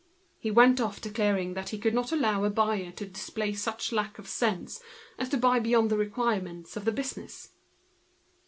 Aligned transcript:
He 0.39 0.49
went 0.49 0.81
off, 0.81 0.99
declaring 0.99 1.53
that 1.53 1.69
he 1.69 1.77
could 1.77 1.93
not 1.93 2.11
allow 2.11 2.43
a 2.43 2.49
buyer 2.49 2.89
to 2.93 3.05
display 3.05 3.53
such 3.53 3.91
a 3.91 3.95
want 3.95 4.17
of 4.17 4.27
sense 4.27 4.81
as 5.19 5.29
to 5.29 5.37
buy 5.37 5.59
beyond 5.59 5.91
the 5.91 5.95
requirements 5.95 6.75
of 6.75 6.85
the 6.85 6.91
business. 6.91 7.51